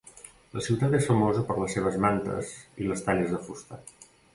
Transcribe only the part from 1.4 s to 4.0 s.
per les seves mantes i les talles de fusta.